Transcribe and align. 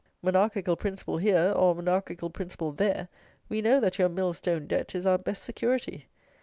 'Monarchical 0.23 0.75
principle' 0.75 1.19
here, 1.19 1.53
or 1.55 1.75
'monarchical 1.75 2.31
principle' 2.31 2.71
there, 2.71 3.07
we 3.49 3.61
know 3.61 3.79
that 3.79 3.99
your 3.99 4.09
mill 4.09 4.33
stone 4.33 4.65
debt 4.65 4.95
is 4.95 5.05
our 5.05 5.19
best 5.19 5.43
security. 5.43 6.07